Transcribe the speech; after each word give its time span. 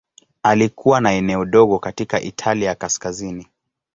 Alikuwa 0.43 1.01
na 1.01 1.11
eneo 1.11 1.45
dogo 1.45 1.79
katika 1.79 2.21
Italia 2.21 2.69
ya 2.69 2.75
Kaskazini. 2.75 3.47